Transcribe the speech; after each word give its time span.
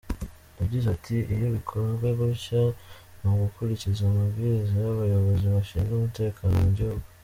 Yagize 0.59 0.85
ati 0.95 1.15
«iyo 1.35 1.47
bikozwe 1.55 2.07
gutya 2.19 2.61
ni 3.19 3.27
ugukurikiza 3.31 4.01
amabwiriza 4.11 4.73
y’abayobozi 4.85 5.45
bashinze 5.55 5.91
umutekano 5.95 6.53
mu 6.63 6.71
gihugu. 6.77 7.05